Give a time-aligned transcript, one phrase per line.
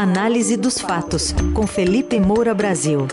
[0.00, 3.08] Análise dos fatos, com Felipe Moura Brasil.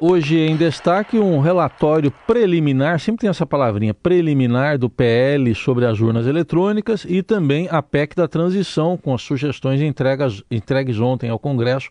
[0.00, 6.00] Hoje em destaque um relatório preliminar, sempre tem essa palavrinha, preliminar do PL sobre as
[6.00, 11.38] urnas eletrônicas e também a PEC da transição, com as sugestões entregas, entregues ontem ao
[11.38, 11.90] Congresso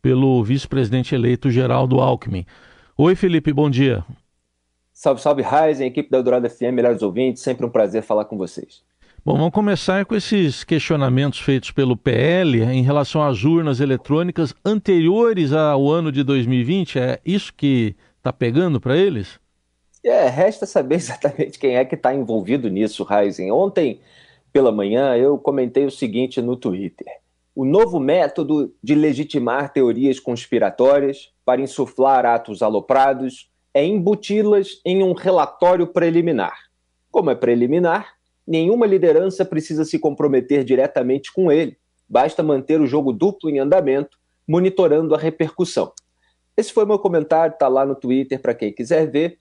[0.00, 2.46] pelo vice-presidente eleito Geraldo Alckmin.
[2.96, 4.02] Oi, Felipe, bom dia.
[4.98, 8.82] Salve, salve, Ryzen, equipe da Eldorado FM, melhores ouvintes, sempre um prazer falar com vocês.
[9.22, 15.52] Bom, vamos começar com esses questionamentos feitos pelo PL em relação às urnas eletrônicas anteriores
[15.52, 16.98] ao ano de 2020.
[16.98, 19.38] É isso que está pegando para eles?
[20.02, 23.52] É, resta saber exatamente quem é que está envolvido nisso, Ryzen.
[23.52, 24.00] Ontem,
[24.50, 27.06] pela manhã, eu comentei o seguinte no Twitter.
[27.54, 35.12] O novo método de legitimar teorias conspiratórias para insuflar atos aloprados é embuti-las em um
[35.12, 36.56] relatório preliminar.
[37.10, 38.14] Como é preliminar,
[38.46, 41.76] nenhuma liderança precisa se comprometer diretamente com ele,
[42.08, 44.16] basta manter o jogo duplo em andamento,
[44.48, 45.92] monitorando a repercussão.
[46.56, 49.38] Esse foi meu comentário, está lá no Twitter para quem quiser ver.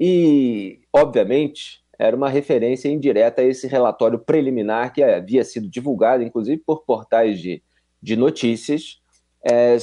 [0.00, 6.62] E, obviamente, era uma referência indireta a esse relatório preliminar que havia sido divulgado, inclusive,
[6.64, 7.62] por portais de,
[8.02, 8.98] de notícias,
[9.44, 9.76] é,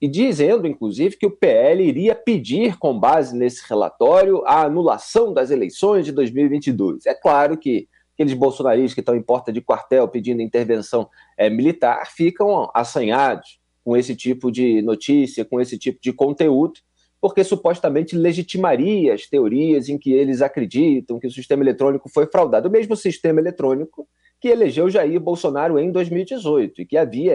[0.00, 5.50] e dizendo, inclusive, que o PL iria pedir, com base nesse relatório, a anulação das
[5.50, 7.06] eleições de 2022.
[7.06, 12.06] É claro que aqueles bolsonaristas que estão em porta de quartel pedindo intervenção é, militar
[12.10, 16.80] ficam assanhados com esse tipo de notícia, com esse tipo de conteúdo,
[17.20, 22.68] porque supostamente legitimaria as teorias em que eles acreditam que o sistema eletrônico foi fraudado.
[22.68, 24.08] O mesmo sistema eletrônico
[24.40, 27.32] que elegeu Jair Bolsonaro em 2018 e que havia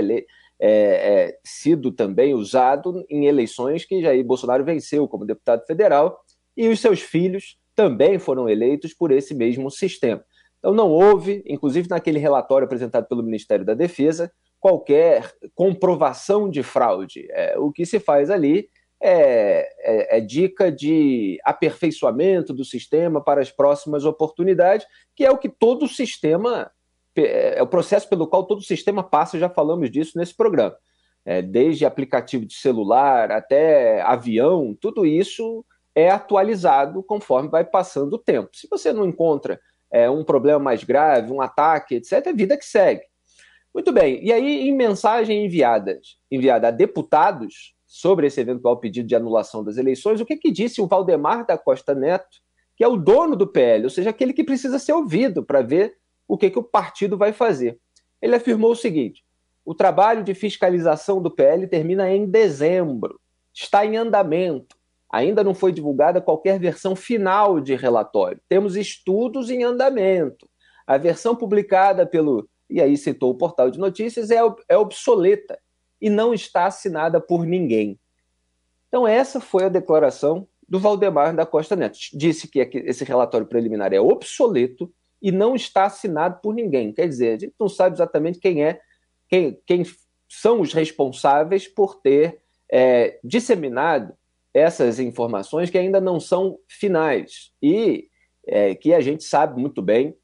[0.60, 6.20] é, é, sido também usado em eleições que Jair Bolsonaro venceu como deputado federal
[6.56, 10.24] e os seus filhos também foram eleitos por esse mesmo sistema.
[10.58, 17.28] Então, não houve, inclusive naquele relatório apresentado pelo Ministério da Defesa, qualquer comprovação de fraude.
[17.30, 18.68] É, o que se faz ali
[19.00, 25.38] é, é, é, dica de aperfeiçoamento do sistema para as próximas oportunidades, que é o
[25.38, 26.72] que todo sistema,
[27.22, 30.76] é, é o processo pelo qual todo o sistema passa, já falamos disso nesse programa.
[31.26, 38.20] É, desde aplicativo de celular até avião, tudo isso é atualizado conforme vai passando o
[38.20, 38.50] tempo.
[38.54, 39.60] Se você não encontra
[39.92, 43.02] é, um problema mais grave, um ataque, etc., é vida que segue.
[43.74, 46.00] Muito bem, e aí, em mensagem enviada,
[46.32, 50.82] enviada a deputados sobre esse eventual pedido de anulação das eleições, o que, que disse
[50.82, 52.38] o Valdemar da Costa Neto,
[52.76, 55.96] que é o dono do PL, ou seja, aquele que precisa ser ouvido para ver
[56.28, 57.80] o que, que o partido vai fazer.
[58.22, 59.24] Ele afirmou o seguinte:
[59.66, 63.20] o trabalho de fiscalização do PL termina em dezembro,
[63.54, 64.76] está em andamento.
[65.10, 68.42] Ainda não foi divulgada qualquer versão final de relatório.
[68.50, 70.48] Temos estudos em andamento.
[70.86, 75.58] A versão publicada pelo, e aí citou o portal de notícias, é, é obsoleta
[76.02, 78.00] e não está assinada por ninguém.
[78.88, 81.98] Então, essa foi a declaração do Valdemar da Costa Neto.
[82.14, 84.92] Disse que esse relatório preliminar é obsoleto
[85.22, 86.94] e não está assinado por ninguém.
[86.94, 88.80] Quer dizer, a gente não sabe exatamente quem é,
[89.28, 89.84] quem, quem
[90.28, 92.40] são os responsáveis por ter
[92.72, 94.14] é, disseminado
[94.54, 98.10] essas informações que ainda não são finais e
[98.46, 100.16] é, que a gente sabe muito bem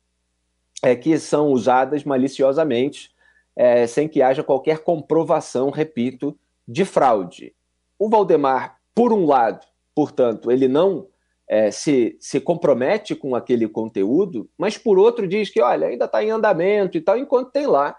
[0.84, 3.10] é, que são usadas maliciosamente,
[3.56, 6.38] é, sem que haja qualquer comprovação, repito,
[6.68, 7.56] de fraude.
[7.98, 9.66] O Valdemar, por um lado,
[9.96, 11.08] portanto, ele não
[11.48, 16.24] é, se, se compromete com aquele conteúdo, mas por outro diz que, olha, ainda está
[16.24, 17.96] em andamento e tal, enquanto tem lá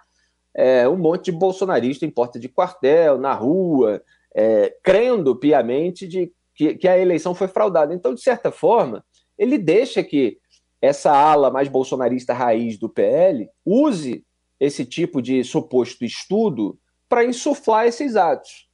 [0.55, 4.03] é, um monte de bolsonarista em porta de quartel, na rua,
[4.35, 7.93] é, crendo piamente de que, que a eleição foi fraudada.
[7.93, 9.05] Então, de certa forma,
[9.37, 10.39] ele deixa que
[10.81, 14.25] essa ala mais bolsonarista raiz do PL use
[14.61, 16.79] esse tipo de suposto estudo
[17.09, 18.69] para insuflar esses atos.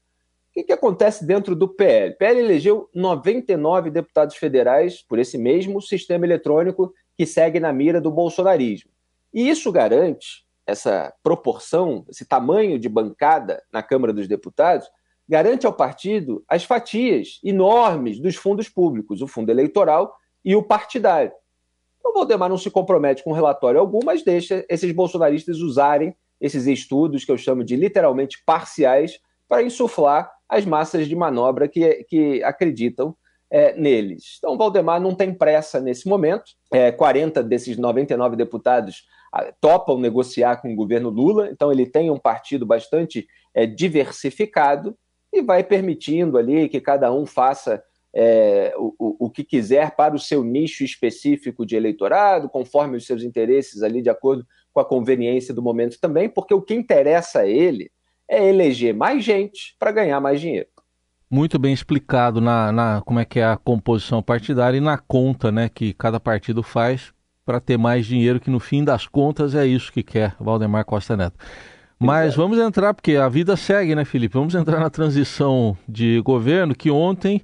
[0.60, 2.12] Que, que, acontece dentro do PL?
[2.12, 7.99] O PL elegeu 99 deputados federais por esse mesmo sistema eletrônico que segue na mira
[7.99, 8.90] do bolsonarismo.
[9.32, 14.87] E isso garante, essa proporção, esse tamanho de bancada na Câmara dos Deputados,
[15.26, 20.14] garante ao partido as fatias enormes dos fundos públicos, o fundo eleitoral
[20.44, 21.32] e o partidário.
[22.05, 27.25] O Valdemar não se compromete com relatório algum, mas deixa esses bolsonaristas usarem esses estudos,
[27.25, 29.19] que eu chamo de literalmente parciais,
[29.49, 33.14] para insuflar as massas de manobra que, que acreditam
[33.50, 34.37] é, neles.
[34.38, 36.52] Então, Valdemar não tem pressa nesse momento.
[36.73, 42.11] É, 40 desses 99 deputados ah, topam negociar com o governo Lula, então ele tem
[42.11, 44.97] um partido bastante é, diversificado
[45.32, 47.82] e vai permitindo ali que cada um faça
[48.12, 53.23] é, o, o que quiser para o seu nicho específico de eleitorado, conforme os seus
[53.23, 57.46] interesses ali, de acordo com a conveniência do momento também, porque o que interessa a
[57.46, 57.91] ele
[58.31, 60.69] é eleger mais gente para ganhar mais dinheiro.
[61.29, 65.50] Muito bem explicado na, na, como é que é a composição partidária e na conta
[65.50, 67.12] né, que cada partido faz
[67.44, 71.17] para ter mais dinheiro, que no fim das contas é isso que quer Valdemar Costa
[71.17, 71.37] Neto.
[71.99, 74.32] Mas vamos entrar, porque a vida segue, né, Felipe?
[74.32, 77.43] Vamos entrar na transição de governo, que ontem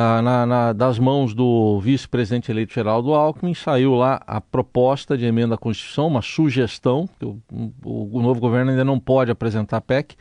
[0.00, 5.24] ah, na, na, das mãos do vice-presidente eleito Geraldo Alckmin, saiu lá a proposta de
[5.24, 7.42] emenda à Constituição, uma sugestão, que o,
[7.84, 10.14] o, o novo governo ainda não pode apresentar PEC,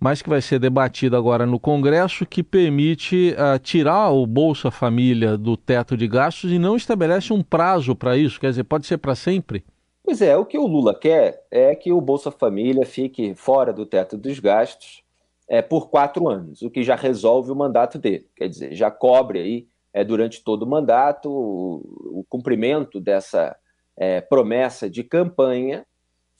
[0.00, 5.36] mas que vai ser debatida agora no Congresso, que permite uh, tirar o Bolsa Família
[5.36, 8.96] do teto de gastos e não estabelece um prazo para isso, quer dizer, pode ser
[8.96, 9.62] para sempre?
[10.02, 13.84] Pois é, o que o Lula quer é que o Bolsa Família fique fora do
[13.84, 15.02] teto dos gastos
[15.50, 18.28] é, por quatro anos, o que já resolve o mandato dele.
[18.36, 23.56] Quer dizer, já cobre aí é, durante todo o mandato o, o cumprimento dessa
[23.96, 25.84] é, promessa de campanha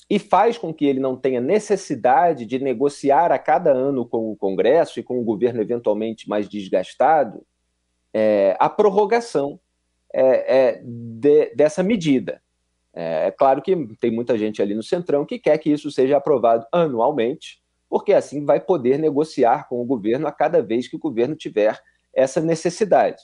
[0.09, 4.37] e faz com que ele não tenha necessidade de negociar a cada ano com o
[4.37, 7.45] Congresso e com o governo eventualmente mais desgastado
[8.15, 9.59] é, a prorrogação
[10.15, 12.41] é, é, de, dessa medida.
[12.95, 16.17] É, é claro que tem muita gente ali no Centrão que quer que isso seja
[16.17, 17.60] aprovado anualmente,
[17.91, 21.79] porque assim vai poder negociar com o governo a cada vez que o governo tiver
[22.15, 23.21] essa necessidade.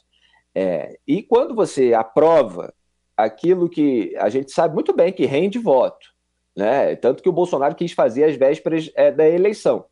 [0.52, 2.74] É, e quando você aprova
[3.16, 6.08] aquilo que a gente sabe muito bem que rende voto,
[6.56, 6.96] né?
[6.96, 9.84] tanto que o Bolsonaro quis fazer às vésperas é, da eleição.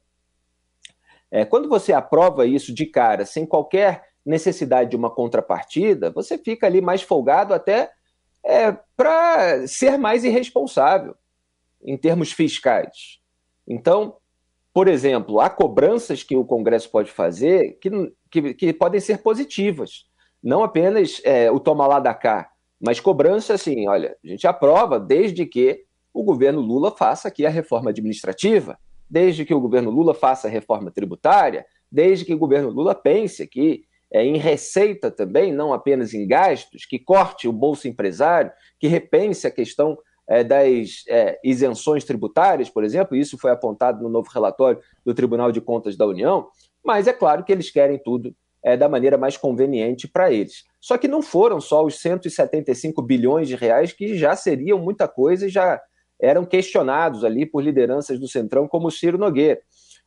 [1.30, 6.66] É, quando você aprova isso de cara, sem qualquer necessidade de uma contrapartida, você fica
[6.66, 7.92] ali mais folgado até
[8.42, 11.14] é, para ser mais irresponsável
[11.82, 13.20] em termos fiscais.
[13.66, 14.16] Então,
[14.74, 17.88] por exemplo, há cobranças que o Congresso pode fazer que,
[18.28, 20.06] que, que podem ser positivas.
[20.42, 22.50] Não apenas é, o toma lá da cá,
[22.80, 27.50] mas cobrança assim: olha, a gente aprova desde que o governo Lula faça aqui a
[27.50, 28.76] reforma administrativa,
[29.08, 33.46] desde que o governo Lula faça a reforma tributária, desde que o governo Lula pense
[33.46, 38.50] que é, em receita também, não apenas em gastos, que corte o bolso empresário,
[38.80, 44.30] que repense a questão das é, isenções tributárias, por exemplo, isso foi apontado no novo
[44.32, 46.48] relatório do Tribunal de Contas da União,
[46.82, 50.64] mas é claro que eles querem tudo é, da maneira mais conveniente para eles.
[50.80, 55.46] Só que não foram só os 175 bilhões de reais que já seriam muita coisa
[55.46, 55.80] e já
[56.20, 59.60] eram questionados ali por lideranças do Centrão, como o Ciro Nogueira.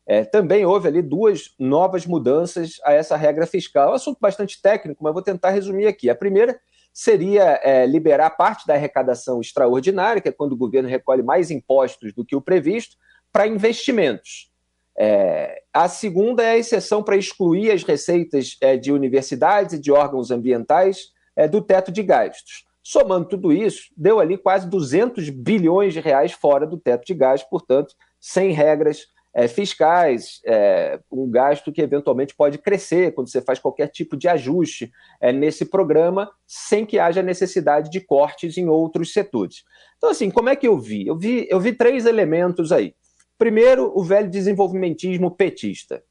[0.07, 3.89] É, também houve ali duas novas mudanças a essa regra fiscal.
[3.89, 6.09] É um assunto bastante técnico, mas vou tentar resumir aqui.
[6.09, 6.57] A primeira
[6.97, 12.11] seria é, liberar parte da arrecadação extraordinária, que é quando o governo recolhe mais impostos
[12.11, 12.97] do que o previsto,
[13.31, 14.51] para investimentos.
[14.97, 19.91] É, a segunda é a exceção para excluir as receitas é, de universidades e de
[19.91, 22.65] órgãos ambientais é, do teto de gastos.
[22.81, 27.47] Somando tudo isso, deu ali quase 200 bilhões de reais fora do teto de gastos,
[27.47, 33.59] portanto, sem regras é, fiscais, é, um gasto que eventualmente pode crescer quando você faz
[33.59, 34.91] qualquer tipo de ajuste
[35.21, 39.63] é, nesse programa, sem que haja necessidade de cortes em outros setores.
[39.97, 41.05] Então, assim, como é que eu vi?
[41.05, 42.95] Eu vi, eu vi três elementos aí.
[43.37, 46.03] Primeiro, o velho desenvolvimentismo petista.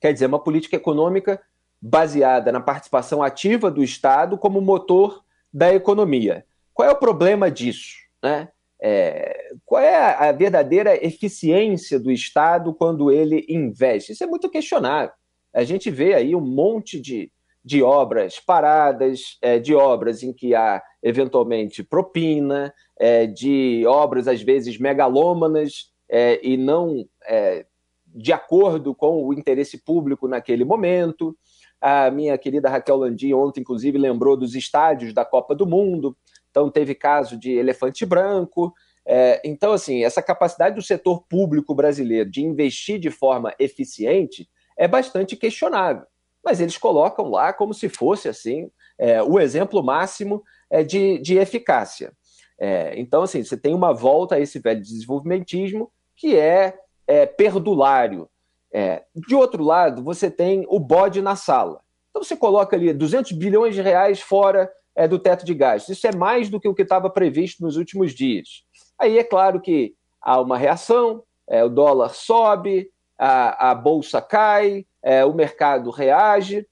[0.00, 1.40] Quer dizer, uma política econômica
[1.80, 6.44] baseada na participação ativa do Estado como motor da economia.
[6.72, 7.96] Qual é o problema disso?
[8.22, 8.48] Né?
[8.80, 14.12] É, qual é a, verdadeira eficiência do Estado quando ele investe?
[14.12, 15.12] Isso é muito questionável.
[15.54, 17.30] A gente vê aí um monte de,
[17.64, 24.42] de obras paradas, é, de obras em que há eventualmente propina, é, de obras às
[24.42, 27.66] vezes megalômanas é, e não é,
[28.06, 31.36] de acordo com o interesse público naquele momento.
[31.80, 36.16] A minha querida Raquel Landim ontem, inclusive, lembrou dos estádios da Copa do Mundo.
[36.50, 38.72] Então, teve caso de elefante branco.
[39.06, 44.88] É, então, assim, essa capacidade do setor público brasileiro de investir de forma eficiente é
[44.88, 46.06] bastante questionável.
[46.44, 51.36] Mas eles colocam lá como se fosse, assim, é, o exemplo máximo é, de, de
[51.36, 52.12] eficácia.
[52.58, 56.74] É, então, assim, você tem uma volta a esse velho desenvolvimentismo que é,
[57.06, 58.28] é perdulário.
[58.72, 61.80] É, de outro lado, você tem o bode na sala.
[62.10, 64.70] Então, você coloca ali 200 bilhões de reais fora
[65.10, 65.96] do teto de gastos.
[65.96, 68.64] Isso é mais do que o que estava previsto nos últimos dias.
[68.98, 74.86] Aí é claro que há uma reação, é, o dólar sobe, a, a bolsa cai,
[75.02, 76.66] é, o mercado reage,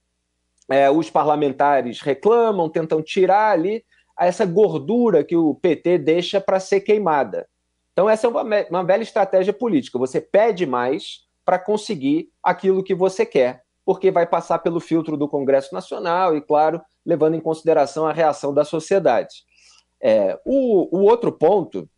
[0.68, 3.84] é, os parlamentares reclamam, tentam tirar ali
[4.18, 7.48] essa gordura que o PT deixa para ser queimada.
[7.92, 9.98] Então, essa é uma, uma velha estratégia política.
[9.98, 13.62] Você pede mais para conseguir aquilo que você quer.
[13.84, 18.54] porque vai passar pelo filtro do Congresso Nacional e, claro, levando em consideração a reação
[18.54, 19.44] da sociedade.
[20.00, 21.88] É, o, o, outro ponto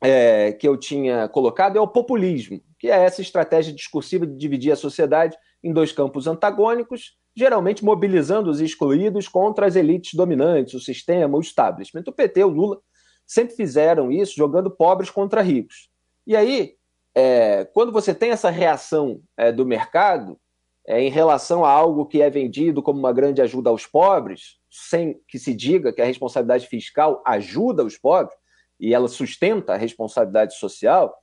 [0.00, 4.72] é, que eu tinha colocado é o populismo, que é essa estratégia discursiva de dividir
[4.72, 10.80] a sociedade em dois campos antagônicos, geralmente mobilizando os excluídos contra as elites dominantes, o
[10.80, 12.04] sistema, o establishment.
[12.06, 12.80] O PT, o Lula,
[13.26, 15.90] sempre fizeram isso, jogando pobres contra ricos.
[16.26, 16.74] E aí,
[17.14, 20.38] é, quando você tem essa reação é, do mercado
[20.86, 25.20] é, em relação a algo que é vendido como uma grande ajuda aos pobres, sem
[25.28, 28.39] que se diga que a responsabilidade fiscal ajuda os pobres
[28.80, 31.14] e ela sustenta a responsabilidade social,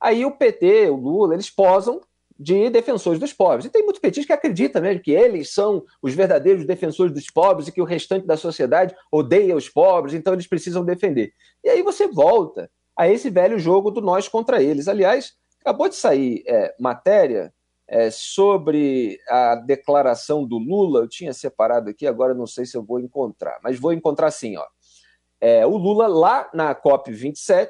[0.00, 2.00] aí o PT, o Lula, eles posam
[2.38, 3.64] de defensores dos pobres.
[3.64, 7.66] E tem muito petista que acredita mesmo que eles são os verdadeiros defensores dos pobres
[7.66, 11.32] e que o restante da sociedade odeia os pobres, então eles precisam defender.
[11.64, 14.86] E aí você volta a esse velho jogo do nós contra eles.
[14.86, 17.52] Aliás, acabou de sair é, matéria
[17.88, 22.84] é, sobre a declaração do Lula, eu tinha separado aqui, agora não sei se eu
[22.84, 24.64] vou encontrar, mas vou encontrar sim, ó.
[25.40, 27.68] É, o Lula lá na COP27,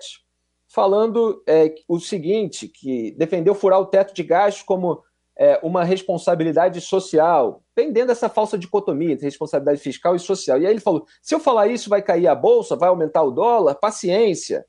[0.68, 5.02] falando é, o seguinte, que defendeu furar o teto de gastos como
[5.38, 10.60] é, uma responsabilidade social, pendendo essa falsa dicotomia entre responsabilidade fiscal e social.
[10.60, 13.30] E aí ele falou, se eu falar isso vai cair a bolsa, vai aumentar o
[13.30, 14.66] dólar, paciência.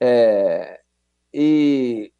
[0.00, 0.80] É,
[1.32, 2.12] e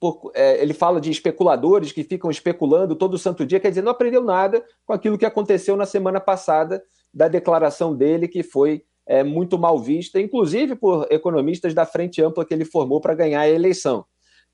[0.00, 3.92] por, é, ele fala de especuladores que ficam especulando todo santo dia, quer dizer, não
[3.92, 9.24] aprendeu nada com aquilo que aconteceu na semana passada da declaração dele, que foi é,
[9.24, 13.50] muito mal vista, inclusive por economistas da frente ampla que ele formou para ganhar a
[13.50, 14.04] eleição.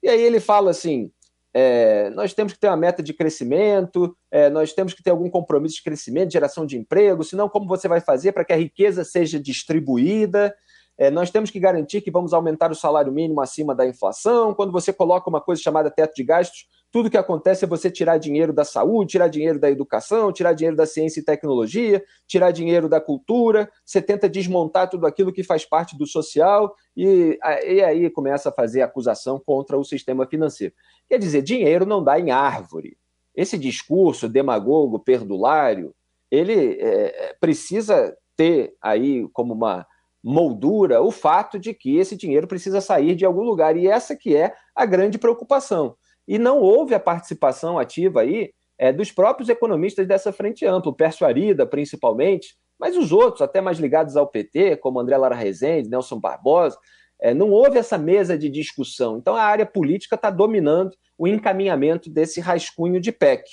[0.03, 1.11] E aí ele fala assim:
[1.53, 5.29] é, nós temos que ter uma meta de crescimento, é, nós temos que ter algum
[5.29, 9.05] compromisso de crescimento, geração de emprego, senão como você vai fazer para que a riqueza
[9.05, 10.55] seja distribuída?
[10.99, 14.55] É, nós temos que garantir que vamos aumentar o salário mínimo acima da inflação.
[14.55, 18.17] Quando você coloca uma coisa chamada teto de gastos, tudo que acontece é você tirar
[18.17, 22.89] dinheiro da saúde, tirar dinheiro da educação, tirar dinheiro da ciência e tecnologia, tirar dinheiro
[22.89, 23.71] da cultura.
[23.85, 28.53] Você tenta desmontar tudo aquilo que faz parte do social e, e aí começa a
[28.53, 30.73] fazer acusação contra o sistema financeiro.
[31.07, 32.97] Quer dizer, dinheiro não dá em árvore.
[33.35, 35.95] Esse discurso demagogo, perdulário,
[36.31, 39.87] ele é, precisa ter aí como uma
[40.25, 43.77] moldura o fato de que esse dinheiro precisa sair de algum lugar.
[43.77, 45.95] E essa que é a grande preocupação.
[46.27, 50.95] E não houve a participação ativa aí é, dos próprios economistas dessa frente ampla, o
[50.95, 55.89] Pércio Arida, principalmente, mas os outros, até mais ligados ao PT, como André Lara Rezende,
[55.89, 56.77] Nelson Barbosa,
[57.19, 59.17] é, não houve essa mesa de discussão.
[59.17, 63.45] Então a área política está dominando o encaminhamento desse rascunho de PEC.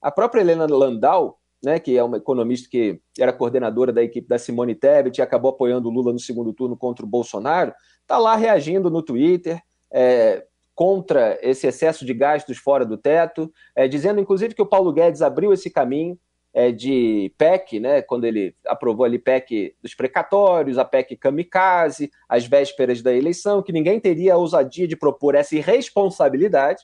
[0.00, 4.38] A própria Helena Landau né, que é uma economista que era coordenadora da equipe da
[4.38, 8.34] Simone Tebet e acabou apoiando o Lula no segundo turno contra o Bolsonaro, está lá
[8.34, 10.44] reagindo no Twitter é,
[10.82, 15.22] contra esse excesso de gastos fora do teto, é, dizendo inclusive que o Paulo Guedes
[15.22, 16.18] abriu esse caminho
[16.52, 22.46] é, de PEC, né, quando ele aprovou ali PEC dos precatórios, a PEC kamikaze, às
[22.46, 26.82] vésperas da eleição, que ninguém teria a ousadia de propor essa irresponsabilidade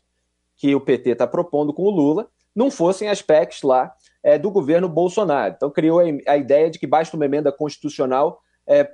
[0.56, 4.48] que o PT está propondo com o Lula, não fossem as PECs lá é, do
[4.48, 5.54] governo Bolsonaro.
[5.56, 8.40] Então, criou a, ideia de que basta uma emenda constitucional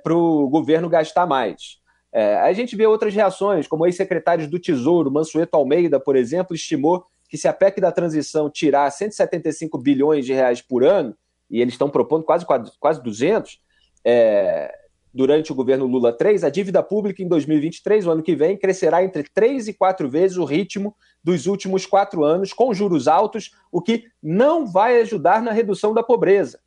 [0.03, 1.79] para o governo gastar mais.
[2.17, 7.05] É, a gente vê outras reações, como ex-secretários do Tesouro, Mansueto Almeida, por exemplo, estimou
[7.27, 11.13] que se a PEC da transição tirar 175 bilhões de reais por ano,
[11.51, 12.45] e eles estão propondo quase,
[12.79, 13.59] quase 200,
[14.05, 14.73] é,
[15.13, 19.03] durante o governo Lula 3, a dívida pública em 2023, o ano que vem, crescerá
[19.03, 23.81] entre 3 e 4 vezes o ritmo dos últimos quatro anos, com juros altos, o
[23.81, 26.61] que não vai ajudar na redução da pobreza.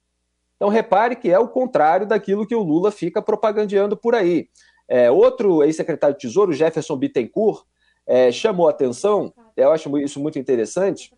[0.57, 4.51] Então, repare que é o contrário daquilo que o Lula fica propagandeando por aí.
[4.89, 7.65] É, outro ex-secretário de Tesouro, Jefferson Bittencourt,
[8.07, 11.13] é, chamou atenção, eu acho isso muito interessante,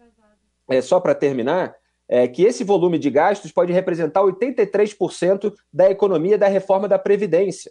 [0.69, 1.75] é, só para terminar,
[2.09, 7.71] é, que esse volume de gastos pode representar 83% da economia da reforma da Previdência.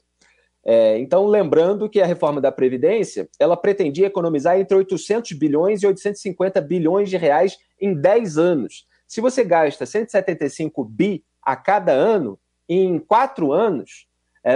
[0.64, 5.88] É, então, lembrando que a reforma da Previdência, ela pretendia economizar entre 800 bilhões e
[5.88, 8.86] 850 bilhões de reais em 10 anos.
[9.08, 14.08] Se você gasta 175 bi a cada ano, em quatro anos,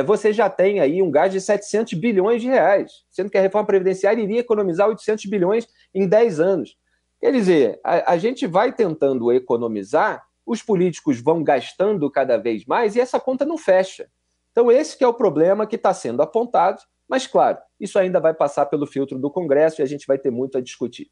[0.05, 3.67] você já tem aí um gasto de 700 bilhões de reais, sendo que a reforma
[3.67, 6.77] previdenciária iria economizar 800 bilhões em 10 anos.
[7.19, 12.95] Quer dizer, a, a gente vai tentando economizar, os políticos vão gastando cada vez mais
[12.95, 14.07] e essa conta não fecha.
[14.51, 18.33] Então, esse que é o problema que está sendo apontado, mas, claro, isso ainda vai
[18.33, 21.09] passar pelo filtro do Congresso e a gente vai ter muito a discutir.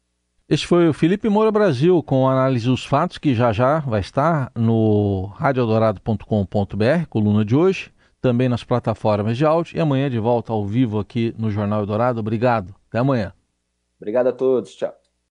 [0.48, 4.50] Este foi o Felipe Moura Brasil com análise dos fatos, que já já vai estar
[4.54, 10.64] no radiodorado.com.br, coluna de hoje, também nas plataformas de áudio e amanhã de volta ao
[10.64, 12.20] vivo aqui no Jornal Eldorado.
[12.20, 12.74] Obrigado.
[12.88, 13.34] Até amanhã.
[14.00, 14.74] Obrigado a todos.
[14.76, 15.01] Tchau.